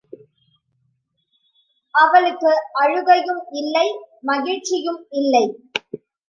அவளுக்கு 1.95 2.51
அழுகையும் 2.73 3.43
இல்லை 3.53 3.85
மகிழ்ச்சியும் 4.23 5.01
இல்லை. 5.11 5.45